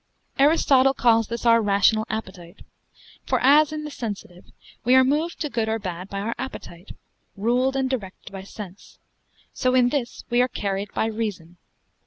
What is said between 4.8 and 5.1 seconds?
we are